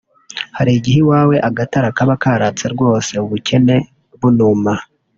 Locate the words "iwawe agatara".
1.01-1.87